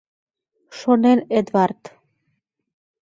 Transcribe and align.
—шонен 0.79 1.19
Эдвард. 1.37 1.81